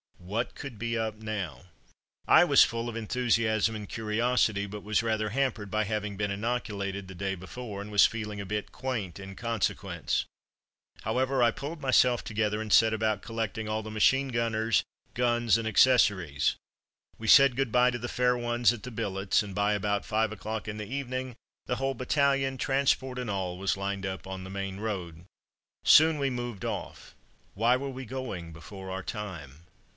[0.17, 1.65] What could be up now?
[2.27, 7.07] I was full of enthusiasm and curiosity, but was rather hampered by having been inoculated
[7.07, 10.25] the day before, and was feeling a bit quaint in consequence.
[11.03, 14.83] However, I pulled myself together, and set about collecting all the machine gunners,
[15.13, 16.55] guns and accessories.
[17.19, 20.31] We said good bye to the fair ones at the billets, and by about five
[20.31, 21.35] o'clock in the evening
[21.67, 25.25] the whole battalion, transport and all, was lined up on the main road.
[25.83, 27.13] Soon we moved off.
[27.53, 29.65] Why were we going before our time?